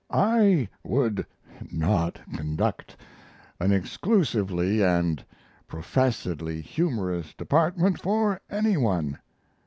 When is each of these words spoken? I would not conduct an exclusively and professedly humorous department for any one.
I 0.09 0.67
would 0.83 1.27
not 1.71 2.17
conduct 2.33 2.97
an 3.59 3.71
exclusively 3.71 4.83
and 4.83 5.23
professedly 5.67 6.59
humorous 6.59 7.35
department 7.35 8.01
for 8.01 8.41
any 8.49 8.77
one. 8.77 9.19